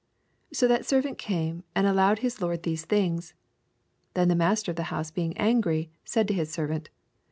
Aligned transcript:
21 0.51 0.55
So 0.55 0.67
tbat 0.81 0.85
servant 0.87 1.17
came, 1.19 1.63
and 1.75 1.85
showed 1.85 2.19
his 2.25 2.41
lord 2.41 2.63
these 2.63 2.85
things. 2.85 3.35
Then 4.15 4.29
the 4.29 4.35
master 4.35 4.71
of 4.71 4.75
the 4.77 4.87
bouse 4.89 5.11
bemg 5.11 5.37
angrv, 5.37 5.89
said 6.05 6.27
to 6.29 6.33
his 6.33 6.49
servant. 6.51 6.89